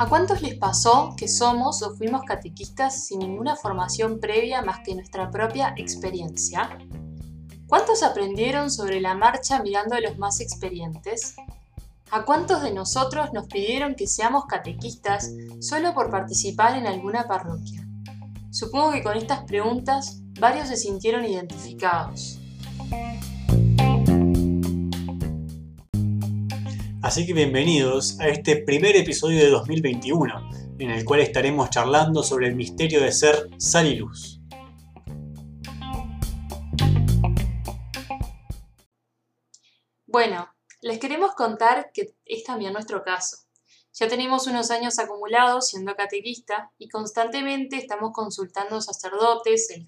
[0.00, 4.94] ¿A cuántos les pasó que somos o fuimos catequistas sin ninguna formación previa más que
[4.94, 6.78] nuestra propia experiencia?
[7.66, 11.36] ¿Cuántos aprendieron sobre la marcha mirando a los más experientes?
[12.10, 17.86] ¿A cuántos de nosotros nos pidieron que seamos catequistas solo por participar en alguna parroquia?
[18.50, 22.39] Supongo que con estas preguntas varios se sintieron identificados.
[27.10, 32.46] Así que bienvenidos a este primer episodio de 2021, en el cual estaremos charlando sobre
[32.46, 34.40] el misterio de ser sal y luz.
[40.06, 43.38] Bueno, les queremos contar que es también nuestro caso.
[43.92, 49.84] Ya tenemos unos años acumulados siendo catequista y constantemente estamos consultando sacerdotes, el,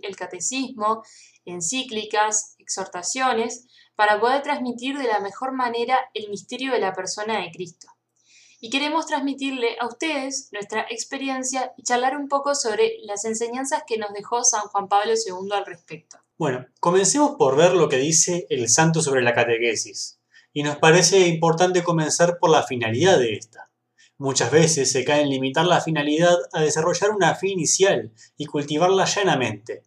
[0.00, 1.02] el catecismo,
[1.44, 7.50] encíclicas, exhortaciones, para poder transmitir de la mejor manera el misterio de la persona de
[7.50, 7.88] Cristo.
[8.60, 13.98] Y queremos transmitirle a ustedes nuestra experiencia y charlar un poco sobre las enseñanzas que
[13.98, 16.18] nos dejó San Juan Pablo II al respecto.
[16.38, 20.20] Bueno, comencemos por ver lo que dice el santo sobre la catequesis.
[20.52, 23.72] Y nos parece importante comenzar por la finalidad de esta.
[24.18, 29.06] Muchas veces se cae en limitar la finalidad a desarrollar una fe inicial y cultivarla
[29.06, 29.82] llanamente,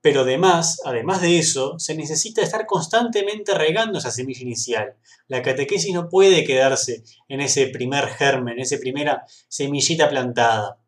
[0.00, 4.96] pero además, además de eso, se necesita estar constantemente regando esa semilla inicial.
[5.26, 10.78] La catequesis no puede quedarse en ese primer germen, en esa primera semillita plantada.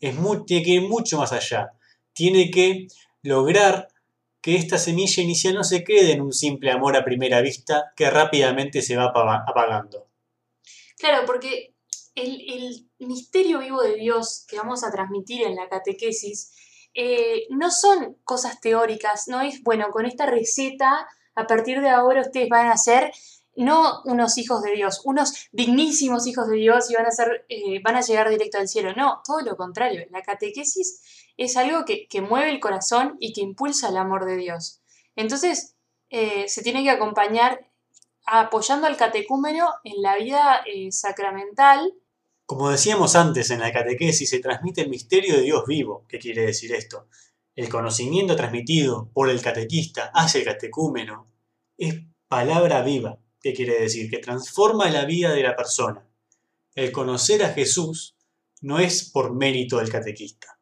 [0.00, 1.72] Es tiene que ir mucho más allá.
[2.12, 2.88] Tiene que
[3.22, 3.88] lograr
[4.40, 8.10] que esta semilla inicial no se quede en un simple amor a primera vista que
[8.10, 10.08] rápidamente se va apagando.
[10.98, 11.74] Claro, porque
[12.14, 16.52] el misterio vivo de Dios que vamos a transmitir en la catequesis
[16.94, 22.20] eh, no son cosas teóricas, no es, bueno, con esta receta, a partir de ahora
[22.20, 23.12] ustedes van a ser
[23.56, 27.80] no unos hijos de Dios, unos dignísimos hijos de Dios y van a, ser, eh,
[27.82, 28.92] van a llegar directo al cielo.
[28.96, 30.06] No, todo lo contrario.
[30.10, 31.02] La catequesis
[31.36, 34.80] es algo que, mueve el corazón y que impulsa el amor de Dios.
[35.16, 35.76] Entonces,
[36.10, 37.68] eh, se tiene que acompañar
[38.26, 41.94] apoyando al catecúmeno en la vida sacramental
[42.46, 46.04] como decíamos antes, en la catequesis se transmite el misterio de Dios vivo.
[46.08, 47.08] ¿Qué quiere decir esto?
[47.56, 51.26] El conocimiento transmitido por el catequista hacia el catecúmeno
[51.78, 53.18] es palabra viva.
[53.40, 54.10] ¿Qué quiere decir?
[54.10, 56.06] Que transforma la vida de la persona.
[56.74, 58.14] El conocer a Jesús
[58.60, 60.58] no es por mérito del catequista,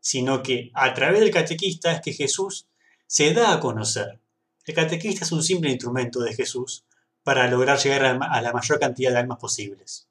[0.00, 2.66] sino que a través del catequista es que Jesús
[3.06, 4.18] se da a conocer.
[4.64, 6.84] El catequista es un simple instrumento de Jesús
[7.22, 10.05] para lograr llegar a la mayor cantidad de almas posibles.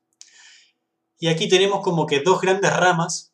[1.17, 3.33] Y aquí tenemos como que dos grandes ramas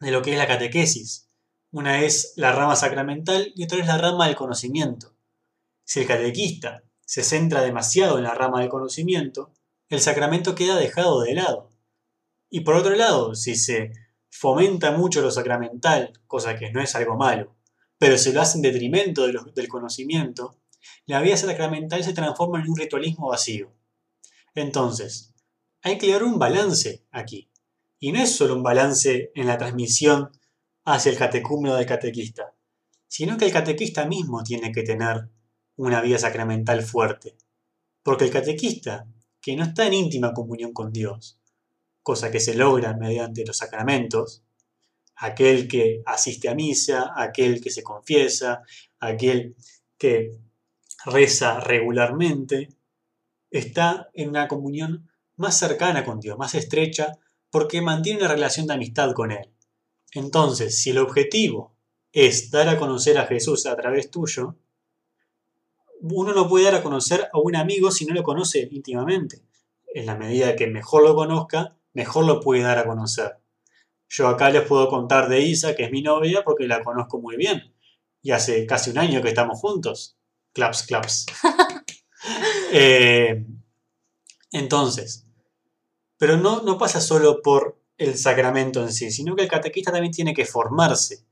[0.00, 1.28] de lo que es la catequesis.
[1.70, 5.16] Una es la rama sacramental y otra es la rama del conocimiento.
[5.84, 9.52] Si el catequista se centra demasiado en la rama del conocimiento,
[9.88, 11.70] el sacramento queda dejado de lado.
[12.50, 13.92] Y por otro lado, si se
[14.30, 17.56] fomenta mucho lo sacramental, cosa que no es algo malo,
[17.98, 20.56] pero se lo hace en detrimento del conocimiento,
[21.06, 23.72] la vida sacramental se transforma en un ritualismo vacío.
[24.54, 25.34] Entonces,
[25.86, 27.48] hay que dar un balance aquí.
[28.00, 30.32] Y no es solo un balance en la transmisión
[30.84, 32.56] hacia el catecúmeno del catequista,
[33.06, 35.28] sino que el catequista mismo tiene que tener
[35.76, 37.36] una vida sacramental fuerte.
[38.02, 39.06] Porque el catequista,
[39.40, 41.38] que no está en íntima comunión con Dios,
[42.02, 44.42] cosa que se logra mediante los sacramentos,
[45.14, 48.62] aquel que asiste a misa, aquel que se confiesa,
[48.98, 49.54] aquel
[49.96, 50.32] que
[51.04, 52.70] reza regularmente,
[53.50, 55.05] está en una comunión
[55.36, 57.18] más cercana con Dios, más estrecha,
[57.50, 59.50] porque mantiene una relación de amistad con Él.
[60.12, 61.74] Entonces, si el objetivo
[62.12, 64.56] es dar a conocer a Jesús a través tuyo,
[66.00, 69.42] uno no puede dar a conocer a un amigo si no lo conoce íntimamente.
[69.94, 73.38] En la medida que mejor lo conozca, mejor lo puede dar a conocer.
[74.08, 77.36] Yo acá les puedo contar de Isa, que es mi novia, porque la conozco muy
[77.36, 77.74] bien.
[78.22, 80.16] Y hace casi un año que estamos juntos.
[80.52, 81.26] Claps, claps.
[82.72, 83.46] Eh,
[84.50, 85.25] entonces,
[86.18, 90.12] pero no, no pasa solo por el sacramento en sí, sino que el catequista también
[90.12, 91.24] tiene que formarse.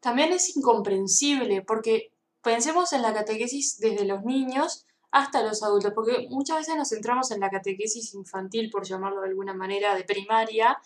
[0.00, 2.12] También es incomprensible, porque
[2.42, 7.30] pensemos en la catequesis desde los niños hasta los adultos, porque muchas veces nos centramos
[7.30, 10.76] en la catequesis infantil, por llamarlo de alguna manera, de primaria,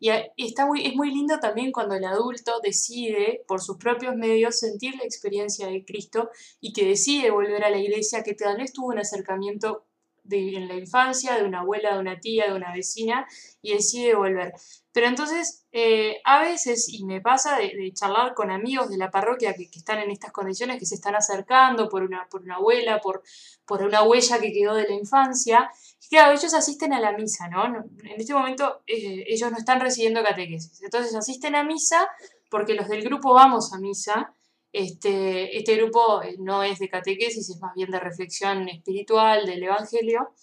[0.00, 4.58] y está muy, es muy lindo también cuando el adulto decide por sus propios medios
[4.58, 8.72] sentir la experiencia de Cristo y que decide volver a la iglesia, que tal vez
[8.72, 9.86] tuvo un acercamiento
[10.26, 13.26] de, en la infancia, de una abuela, de una tía, de una vecina,
[13.62, 14.52] y decide volver.
[14.92, 19.54] Pero entonces, eh, a veces, y me pasa de, charlar con amigos de la parroquia
[19.54, 23.22] que, están en estas condiciones, que se están acercando por una, por una abuela, por,
[23.66, 25.70] por una huella que quedó de la infancia,
[26.06, 27.64] y claro, ellos asisten a la misa, ¿no?
[27.66, 30.82] En este momento eh, ellos no están recibiendo catequesis.
[30.82, 32.08] Entonces asisten a misa
[32.48, 34.32] porque los del grupo vamos a misa.
[34.78, 39.62] Este, este grupo eh, no es de catequesis, es más bien de reflexión espiritual del
[39.62, 40.34] Evangelio.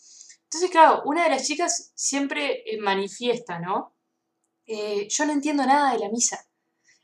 [0.45, 3.93] Entonces, claro, una de las chicas siempre manifiesta, ¿no?
[4.65, 6.47] Eh, yo no entiendo nada de la misa.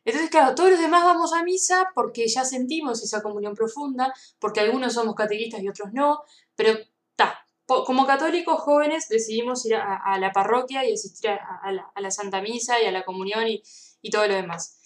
[0.04, 4.62] Entonces, claro, todos los demás vamos a misa porque ya sentimos esa comunión profunda, porque
[4.62, 6.24] algunos somos catequistas y otros no,
[6.56, 6.80] pero
[7.16, 12.82] ta, como católicos jóvenes decidimos ir a, la parroquia y asistir a, la, Santa Misa
[12.82, 13.62] y a la comunión y,
[14.10, 14.79] todo lo demás.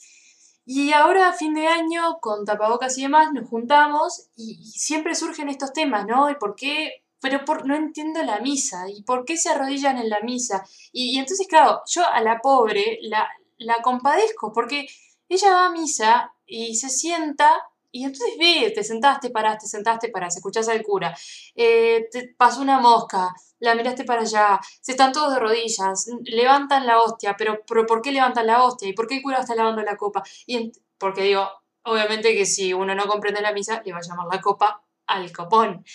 [0.66, 5.50] Y ahora, a fin de año, con tapabocas y demás, nos juntamos y, siempre surgen
[5.50, 6.30] estos temas, ¿no?
[6.30, 10.10] ¿Y por qué pero por, no entiendo la misa y por qué se arrodillan en
[10.10, 10.66] la misa.
[10.92, 13.30] Y, entonces, claro, yo a la pobre la,
[13.60, 14.88] la compadezco porque
[15.30, 17.50] ella va a misa y se sienta
[17.96, 21.16] y entonces ve, te sentaste, paraste, sentaste, paraste, escuchás al cura,
[21.56, 23.32] eh, te pasó una mosca,
[23.64, 28.02] la miraste para allá, se están todos de rodillas, levantan la hostia, pero, pero ¿por
[28.02, 28.90] qué levantan la hostia?
[28.90, 30.22] ¿Y por qué el cura está lavando la copa?
[30.46, 31.50] Y porque digo,
[31.84, 35.32] obviamente que si uno no comprende la misa, le va a llamar la copa al
[35.32, 35.86] copón.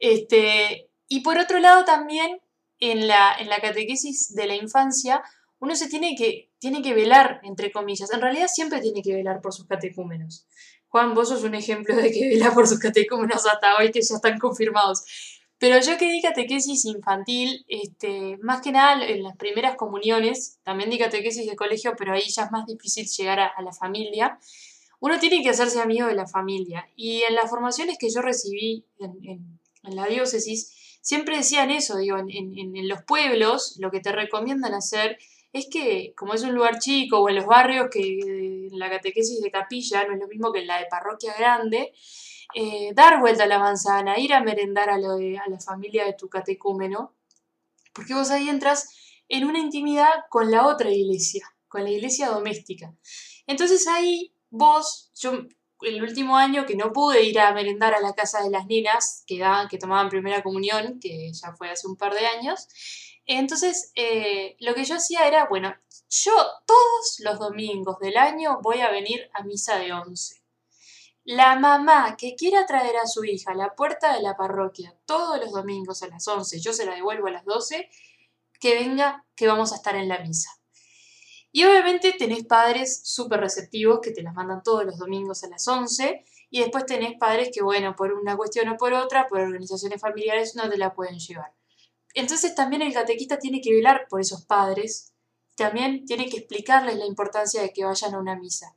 [0.00, 2.40] Este, y por otro lado también
[2.80, 5.22] en la, en la catequesis de la infancia,
[5.60, 8.12] uno se tiene que, tiene que velar, entre comillas.
[8.12, 10.48] En realidad siempre tiene que velar por sus catecúmenos.
[10.88, 14.16] Juan, vos sos un ejemplo de que vela por sus catecúmenos hasta hoy, que ya
[14.16, 15.04] están confirmados.
[15.62, 20.90] Pero yo que di catequesis infantil, este, más que nada en las primeras comuniones, también
[20.90, 24.40] di catequesis de colegio, pero ahí ya es más difícil llegar a, la familia.
[24.98, 26.88] Uno tiene que hacerse amigo de la familia.
[26.96, 32.16] Y en las formaciones que yo recibí en en la diócesis, siempre decían eso, digo,
[32.18, 35.18] en, los pueblos lo que te recomiendan hacer
[35.52, 39.50] es que, como es un lugar chico o en los barrios que la catequesis de
[39.50, 41.92] capilla no es lo mismo que en la de parroquia grande,
[42.54, 47.14] eh, dar vuelta a la manzana, ir a merendar a, la familia de tu catecúmeno,
[47.92, 48.88] porque vos ahí entras
[49.28, 52.94] en una intimidad con la otra iglesia, con la iglesia doméstica.
[53.46, 55.32] Entonces ahí vos, yo
[55.82, 59.24] el último año que no pude ir a merendar a la casa de las nenas
[59.26, 62.68] que, daban, que tomaban primera comunión, que ya fue hace un par de años.
[63.26, 65.74] Entonces, eh, lo que yo hacía era, bueno,
[66.08, 66.32] yo
[66.66, 70.41] todos los domingos del año voy a venir a misa de once.
[71.24, 75.38] La mamá que quiera traer a su hija a la puerta de la parroquia todos
[75.38, 77.88] los domingos a las 11, yo se la devuelvo a las 12,
[78.58, 80.50] que venga, que vamos a estar en la misa.
[81.52, 85.68] Y obviamente tenés padres súper receptivos que te las mandan todos los domingos a las
[85.68, 90.00] 11 y después tenés padres que, bueno, por una cuestión o por otra, por organizaciones
[90.00, 91.54] familiares, no te la pueden llevar.
[92.14, 95.12] Entonces también el catequista tiene que velar por esos padres,
[95.56, 98.74] también tiene que explicarles la importancia de que vayan a una misa.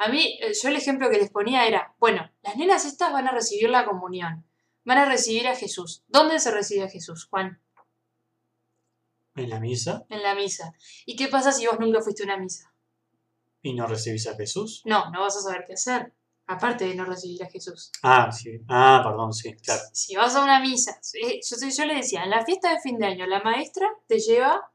[0.00, 3.28] A mí, eh, yo el ejemplo que les ponía era, bueno, las nenas estas van
[3.28, 4.46] a recibir la comunión,
[4.82, 6.04] van a recibir a Jesús.
[6.08, 7.60] ¿Dónde se recibe a Jesús, Juan?
[9.36, 10.06] ¿En la misa?
[10.08, 10.72] En la misa.
[11.04, 12.72] ¿Y qué pasa si vos nunca fuiste a una misa?
[13.60, 14.80] ¿Y no recibís a Jesús?
[14.86, 16.14] No, no vas a saber qué hacer.
[16.46, 17.92] Aparte de no recibir a Jesús.
[18.02, 18.58] Ah, sí.
[18.68, 19.82] Ah, perdón, sí, claro.
[19.92, 23.04] Si vas a una misa, yo, yo le decía, en la fiesta de fin de
[23.04, 24.72] año, la maestra te lleva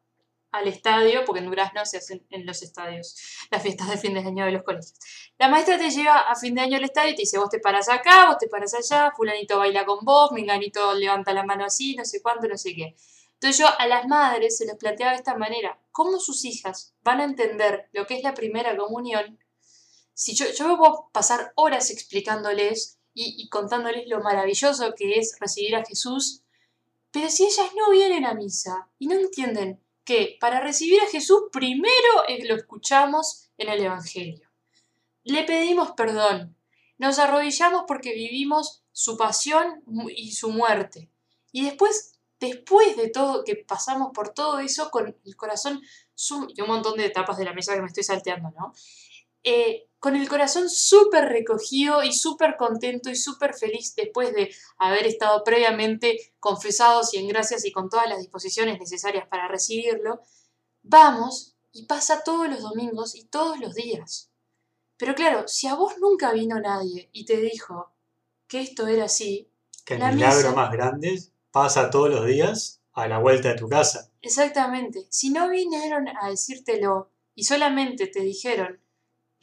[0.57, 3.15] al estadio, porque en Durazno se hacen en los estadios
[3.51, 4.93] las fiestas de fin de año de los colegios.
[5.37, 7.59] La maestra te lleva a fin de año al estadio y te dice, vos te
[7.59, 11.95] paras acá, vos te paras allá, fulanito baila con vos, menganito levanta la mano así,
[11.95, 12.95] no sé cuánto, no sé qué.
[13.33, 17.19] Entonces yo a las madres se les planteaba de esta manera, ¿cómo sus hijas van
[17.19, 19.39] a entender lo que es la primera comunión?
[20.13, 25.75] Si yo, yo voy a pasar horas explicándoles y, contándoles lo maravilloso que es recibir
[25.75, 26.43] a Jesús,
[27.11, 31.43] pero si ellas no vienen a misa y no entienden que para recibir a Jesús
[31.51, 34.49] primero lo escuchamos en el Evangelio.
[35.23, 36.55] Le pedimos perdón,
[36.97, 39.83] nos arrodillamos porque vivimos su pasión
[40.15, 41.09] y su muerte.
[41.51, 45.81] Y después después de todo, que pasamos por todo eso con el corazón,
[46.55, 48.73] y un montón de etapas de la mesa que me estoy salteando, ¿no?
[49.45, 55.05] Eh, con el corazón súper recogido y súper contento y súper feliz después de haber
[55.07, 60.21] estado previamente confesados y en gracias y con todas las disposiciones necesarias para recibirlo,
[60.83, 64.31] vamos y pasa todos los domingos y todos los días.
[64.97, 67.91] Pero claro, si a vos nunca vino nadie y te dijo
[68.47, 69.49] que esto era así,
[69.85, 71.19] que el milagro más grande
[71.51, 74.11] pasa todos los días a la vuelta de tu casa.
[74.21, 75.05] Exactamente.
[75.09, 78.79] Si no vinieron a decírtelo y solamente te dijeron,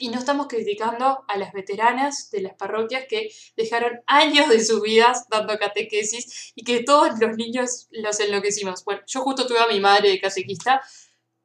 [0.02, 4.82] Y no estamos criticando a las veteranas de las parroquias que dejaron años de sus
[4.82, 8.85] vidas dando catequesis y que todos los niños los enloquecimos.
[8.85, 10.82] Bueno, yo justo tuve a mi madre de catequista,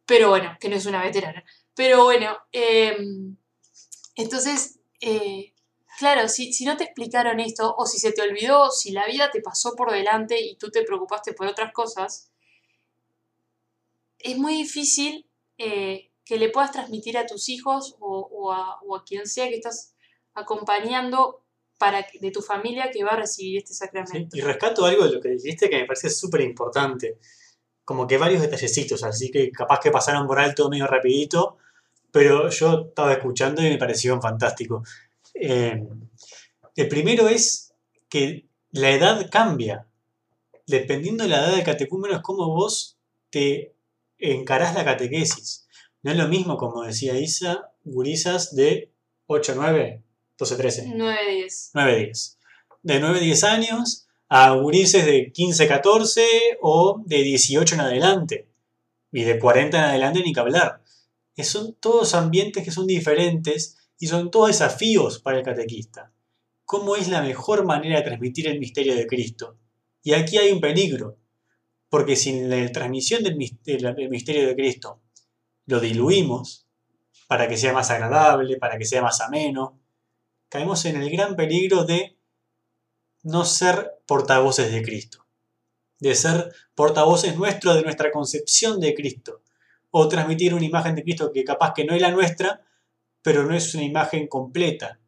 [0.07, 1.43] pero bueno, que no es una veterana.
[1.75, 3.37] Pero bueno, em,
[4.15, 5.53] entonces, eh,
[5.99, 9.29] claro, si, si, no te explicaron esto, o si se te olvidó, si la vida
[9.29, 12.31] te pasó por delante y tú te preocupaste por otras cosas,
[14.17, 15.27] es muy difícil
[15.59, 19.96] eh, que le puedas transmitir a tus hijos o, a, quien sea que estás
[20.34, 21.43] acompañando
[21.77, 24.36] para, de tu familia que va a recibir este sacramento.
[24.36, 27.17] y rescato algo de lo que dijiste que me parece súper importante.
[27.86, 31.57] Como que varios detallecitos, así que capaz que pasaron por alto medio rapidito,
[32.12, 34.88] pero yo estaba escuchando y me parecieron fantásticos.
[35.34, 35.81] Eh,
[36.75, 37.74] el primero es
[38.10, 39.88] que la edad cambia.
[40.65, 42.98] Dependiendo de la edad del catecúmeno es como vos
[43.29, 43.74] te
[44.17, 45.66] encarás la catequesis.
[46.07, 48.93] No es lo mismo, como decía Isa, gurisas de
[49.25, 50.03] 8, 9,
[50.37, 50.91] 12, 13.
[50.95, 51.71] 9, 10.
[51.73, 52.39] 9, 10.
[52.83, 56.25] De 9, 10 años a gurises de 15, 14
[56.61, 58.47] o de 18 en adelante.
[59.11, 60.81] Y de 40 en adelante ni que hablar
[61.43, 66.13] son todos ambientes que son diferentes y son todos desafíos para el catequista.
[66.63, 69.57] ¿Cómo es la mejor manera de transmitir el misterio de Cristo?
[70.03, 71.17] Y aquí hay un peligro,
[71.89, 75.01] porque sin la transmisión del misterio de Cristo
[75.67, 76.65] lo diluimos
[77.27, 79.79] para que sea más agradable, para que sea más ameno,
[80.50, 82.17] caemos en el gran peligro de
[83.24, 85.25] no ser portavoces de Cristo,
[86.00, 89.41] de ser portavoces nuestros de nuestra concepción de Cristo,
[89.91, 92.65] o transmitir una imagen de Cristo que capaz que no es la nuestra,
[93.21, 95.00] pero no es una imagen completa.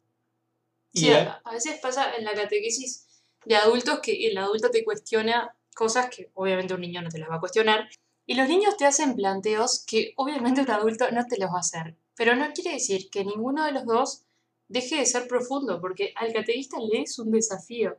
[0.92, 3.06] Sí, a, veces pasa en la catequesis
[3.44, 7.30] de adultos que el adulto te cuestiona cosas que obviamente un niño no te las
[7.30, 7.88] va a cuestionar.
[8.30, 11.66] Y los niños te hacen planteos que obviamente un adulto no te los va a
[11.66, 11.96] hacer.
[12.14, 14.22] Pero no quiere decir que ninguno de los dos
[14.68, 17.98] deje de ser profundo, porque al catequista le es un desafío.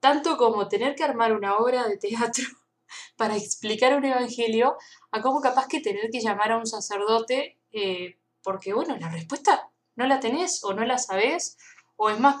[0.00, 2.44] Tanto como tener que armar una obra de teatro
[3.16, 4.76] para explicar un evangelio
[5.12, 9.70] a cómo capaz que tener que llamar a un sacerdote eh, porque, bueno, la respuesta
[9.94, 11.56] no la tenés o no la sabés
[11.94, 12.34] o es más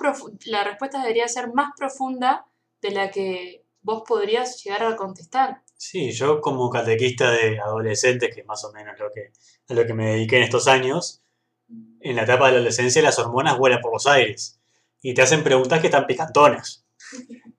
[0.46, 2.46] la respuesta debería ser más profunda
[2.80, 5.62] de la que vos podrías llegar a contestar.
[5.84, 9.32] Sí, yo como catequista de adolescentes, que más o menos lo que,
[9.68, 11.24] a lo que me dediqué en estos años,
[12.00, 14.60] en la etapa de la adolescencia las hormonas vuelan por los aires
[15.02, 16.86] y te hacen preguntas que están picantonas.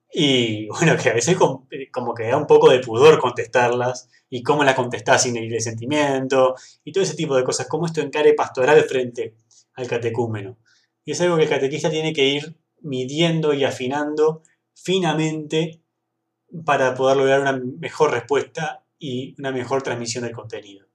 [0.10, 4.64] Y bueno, que a veces como que da un poco de pudor contestarlas y cómo
[4.64, 8.82] las contestás sin el sentimiento y todo ese tipo de cosas, cómo esto encare pastoral
[8.84, 9.36] frente
[9.74, 10.58] al catecúmeno.
[11.04, 15.83] Y es algo que el catequista tiene que ir midiendo y afinando finamente
[16.66, 20.88] para poder lograr una mejor respuesta y una mejor transmisión del contenido.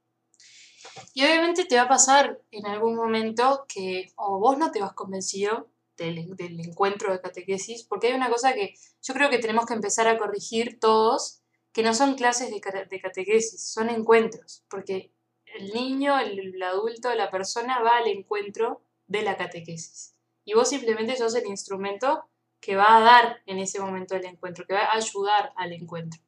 [1.13, 4.93] Y obviamente te va a pasar en algún momento que o vos no te vas
[4.93, 9.73] convencido del, encuentro de catequesis, porque hay una cosa que yo creo que tenemos que
[9.73, 11.41] empezar a corregir todos,
[11.73, 15.11] que no son clases de, catequesis, son encuentros, porque
[15.45, 20.15] el niño, el, adulto, la persona va al encuentro de la catequesis.
[20.45, 22.28] Y vos simplemente sos el instrumento
[22.59, 26.19] que va a dar en ese momento del encuentro, que va a ayudar al encuentro.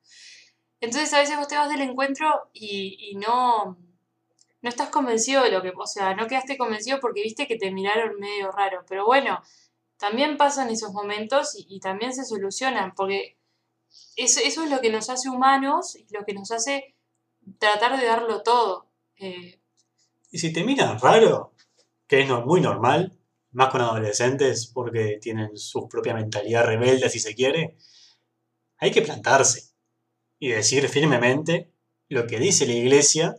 [0.79, 3.77] Entonces a veces vos te vas del encuentro y, no,
[4.61, 7.71] no estás convencido de lo que, o sea, no quedaste convencido porque viste que te
[7.71, 9.41] miraron medio raro, pero bueno,
[9.97, 13.37] también pasan esos momentos y, también se solucionan, porque
[14.15, 16.95] eso, es lo que nos hace humanos y lo que nos hace
[17.59, 18.87] tratar de darlo todo.
[19.17, 19.59] Eh.
[20.31, 21.53] Y si te miran raro,
[22.07, 23.20] que es muy normal,
[23.51, 27.75] más con adolescentes porque tienen su propia mentalidad rebelde, si se quiere,
[28.77, 29.71] hay que plantarse
[30.39, 31.71] y decir firmemente
[32.09, 33.35] lo que dice la iglesia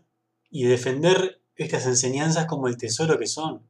[0.50, 3.66] y defender estas enseñanzas como el tesoro que son.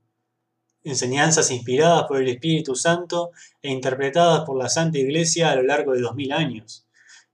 [0.84, 3.30] Enseñanzas inspiradas por el Espíritu Santo
[3.62, 6.86] e interpretadas por la Santa Iglesia a lo largo de dos mil años,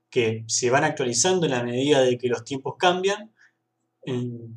[0.09, 3.33] que se van actualizando en la medida de que los tiempos cambian,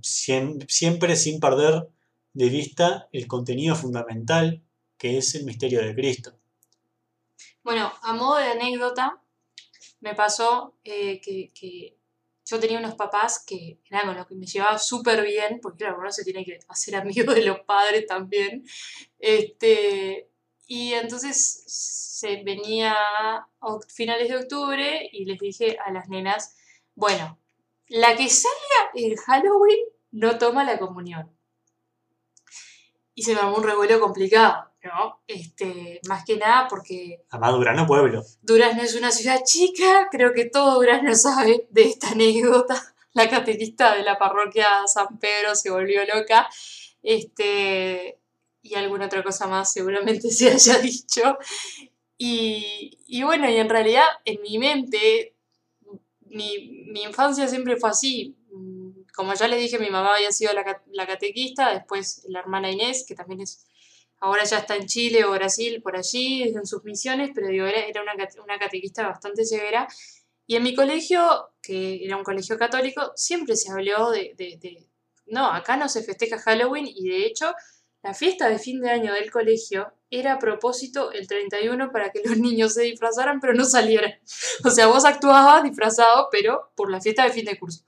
[0.02, 1.88] siempre sin perder
[2.32, 4.62] de vista el contenido fundamental
[4.96, 6.38] que es el misterio de Cristo.
[7.62, 9.20] Bueno, a modo de anécdota,
[10.00, 11.96] me pasó eh, que
[12.44, 15.98] yo tenía unos papás que eran con los que me llevaba súper bien, porque claro,
[15.98, 18.64] uno se tiene que hacer amigo de los padres también.
[19.18, 20.28] Este,
[20.66, 26.54] y entonces se venía a finales de octubre y les dije a las nenas,
[26.94, 27.38] bueno,
[27.88, 31.30] la que salga en Halloween no toma la comunión.
[33.14, 34.72] Y se me armó un revuelo complicado.
[34.84, 35.20] ¿no?
[35.26, 37.22] Este, más que nada porque...
[37.30, 38.22] Además, Durazno pueblo.
[38.42, 42.82] Durazno es una ciudad chica, creo que todo Durazno sabe de esta anécdota.
[43.14, 46.48] La catequista de la parroquia San Pedro se volvió loca.
[47.02, 48.18] Este,
[48.62, 51.38] y alguna otra cosa más seguramente se haya dicho.
[52.16, 55.34] Y, y bueno, y en realidad en mi mente,
[56.26, 58.36] mi, mi infancia siempre fue así.
[59.14, 63.04] Como ya les dije, mi mamá había sido la, la catequista, después la hermana Inés,
[63.06, 63.66] que también es
[64.22, 67.80] ahora ya está en Chile o Brasil, por allí, en sus misiones, pero digo, era,
[67.80, 69.88] era una, una, catequista bastante severa.
[70.46, 74.86] Y en mi colegio, que era un colegio católico, siempre se habló de, de, de,
[75.26, 77.52] no, acá no se festeja Halloween y de hecho
[78.02, 82.22] la fiesta de fin de año del colegio era a propósito el 31 para que
[82.24, 84.12] los niños se disfrazaran pero no salieran.
[84.64, 87.82] O sea, vos actuabas disfrazado, pero por la fiesta de fin de curso.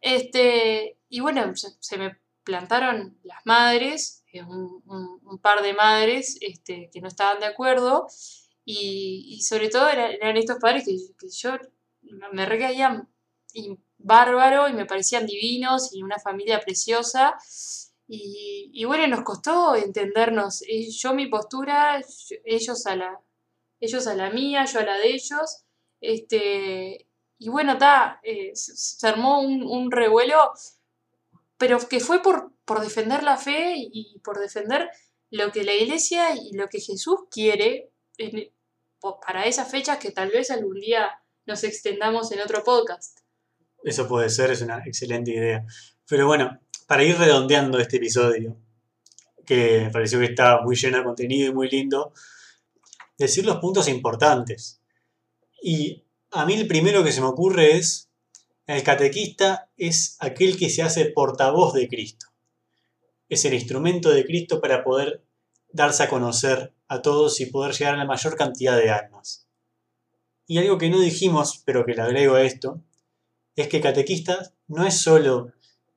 [0.00, 7.00] Este, y bueno, se me plantaron las madres, eh, un, par de madres este, que
[7.00, 8.06] no estaban de acuerdo,
[8.64, 10.96] y, y sobre todo eran, estos padres que,
[11.30, 11.58] yo
[12.32, 13.08] me recaían
[13.98, 17.36] bárbaro y me parecían divinos y una familia preciosa.
[18.06, 20.62] Y, y, bueno, nos costó entendernos.
[20.90, 22.02] Yo mi postura,
[22.44, 23.20] ellos a la,
[23.80, 25.64] ellos a la mía, yo a la de ellos.
[26.00, 27.07] Este,
[27.38, 30.52] y bueno, ta, eh, se armó un, un, revuelo,
[31.56, 34.90] pero que fue por, por defender la fe y por defender
[35.30, 38.50] lo que la iglesia y lo que Jesús quiere en,
[39.24, 41.10] para esas fechas que tal vez algún día
[41.46, 43.20] nos extendamos en otro podcast.
[43.84, 45.64] Eso puede ser, es una excelente idea.
[46.06, 48.56] Pero bueno, para ir redondeando este episodio,
[49.46, 52.12] que me pareció que estaba muy lleno de contenido y muy lindo,
[53.16, 54.80] decir los puntos importantes.
[55.62, 58.10] Y a mí el primero que se me ocurre es,
[58.66, 62.26] el catequista es aquel que se hace portavoz de Cristo.
[63.28, 65.24] Es el instrumento de Cristo para poder
[65.70, 69.48] darse a conocer a todos y poder llegar a la mayor cantidad de almas.
[70.46, 72.82] Y algo que no dijimos, pero que le agrego a esto,
[73.56, 75.52] es que catequista no es solo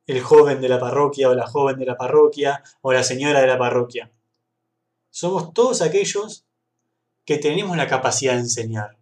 [0.06, 3.46] el joven de la parroquia o la joven de la parroquia o la señora de
[3.46, 4.10] la parroquia.
[5.10, 6.46] Somos todos aquellos
[7.24, 9.01] que tenemos la capacidad de enseñar.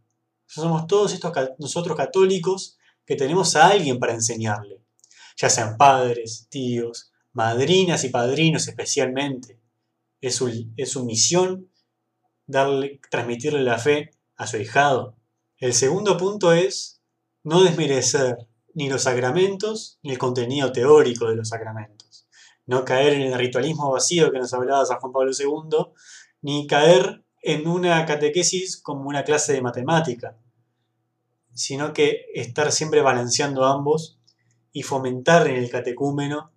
[0.53, 2.77] Somos todos estos nosotros católicos
[3.07, 4.83] que tenemos a alguien para enseñarle,
[5.37, 9.61] ya sean padres, tíos, madrinas y padrinos especialmente.
[10.21, 11.71] Es su, es su misión
[12.47, 15.17] darle, transmitirle la fe a su hijado.
[15.59, 17.01] El segundo punto es
[17.45, 22.27] no desmerecer ni los sacramentos ni el contenido teórico de los sacramentos.
[22.67, 25.93] No caer en el ritualismo vacío que nos hablaba San Juan Pablo II,
[26.43, 30.37] ni caer en una catequesis como una clase de matemática,
[31.55, 34.19] sino que estar siempre balanceando ambos
[34.73, 36.53] y fomentar en el catecúmeno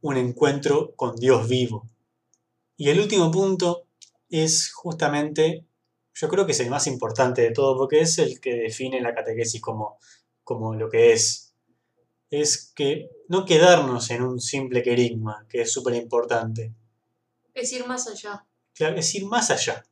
[0.00, 1.88] un encuentro con Dios vivo.
[2.76, 3.86] Y el último punto
[4.28, 5.66] es justamente,
[6.14, 9.14] yo creo que es el más importante de todo, porque es el que define la
[9.14, 9.98] catequesis como,
[10.44, 11.54] como lo que es,
[12.30, 16.74] es que no quedarnos en un simple querigma, que es súper importante.
[17.54, 18.44] Es ir más allá.
[18.74, 19.84] Claro, es ir más allá.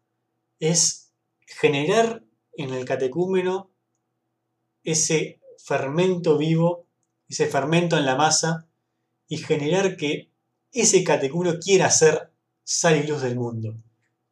[0.58, 1.12] Es
[1.46, 2.22] generar
[2.56, 3.70] en el catecúmeno
[4.84, 6.86] ese fermento vivo,
[7.28, 8.68] ese fermento en la masa,
[9.26, 10.30] y generar que
[10.70, 12.30] ese catecúmeno quiera ser
[12.62, 13.74] sal y luz del mundo.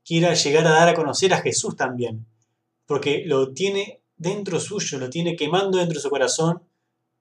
[0.05, 2.27] Quiera llegar a dar a conocer a Jesús también.
[2.87, 6.63] Porque lo tiene dentro suyo, lo tiene quemando dentro de su corazón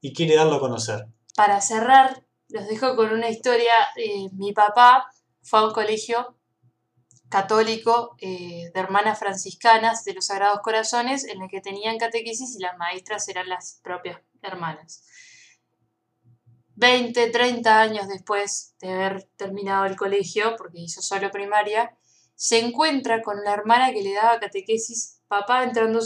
[0.02, 1.08] y quiere darlo a conocer.
[1.36, 3.74] Para cerrar, los dejo con una historia.
[3.96, 5.08] Eh, mi papá
[5.42, 6.36] fue a un colegio
[7.32, 12.60] católico eh, de hermanas franciscanas de los Sagrados Corazones en el que tenían catequesis y
[12.60, 15.06] las maestras eran las propias hermanas.
[16.76, 21.96] 20, 30 años después de haber terminado el colegio, porque hizo solo primaria,
[22.36, 26.00] se encuentra con la hermana que le daba catequesis, papá entrando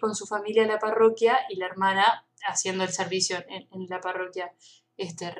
[0.00, 4.00] con su familia a la parroquia y la hermana haciendo el servicio en, en la
[4.00, 4.52] parroquia,
[4.96, 5.32] este,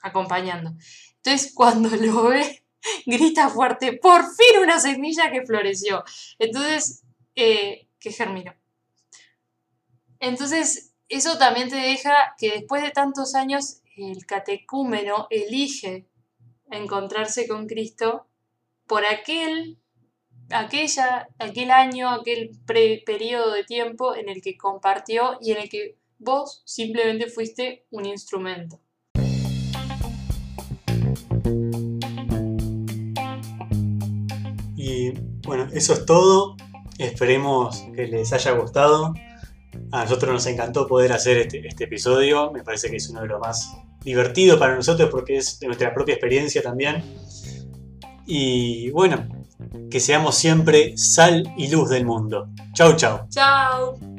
[0.00, 0.72] acompañando.
[1.16, 2.64] Entonces, cuando lo ve,
[3.06, 6.04] grita fuerte, por fin una semilla que floreció.
[6.38, 7.02] Entonces,
[7.34, 8.54] eh, que germinó.
[10.18, 16.06] Entonces, eso también te deja que después de tantos años, el catecúmeno elige
[16.70, 18.26] encontrarse con Cristo
[18.86, 19.78] por aquel,
[20.50, 22.50] aquella, aquel año, aquel
[23.04, 28.04] periodo de tiempo en el que compartió y en el que Vos simplemente fuiste un
[28.04, 28.78] instrumento.
[35.50, 36.54] Bueno, eso es todo.
[36.96, 39.14] Esperemos que les haya gustado.
[39.90, 42.52] A nosotros nos encantó poder hacer este, este episodio.
[42.52, 45.92] Me parece que es uno de los más divertidos para nosotros porque es de nuestra
[45.92, 47.02] propia experiencia también.
[48.26, 49.26] Y bueno,
[49.90, 52.50] que seamos siempre sal y luz del mundo.
[52.72, 53.28] Chau, chau.
[53.28, 54.09] Chau.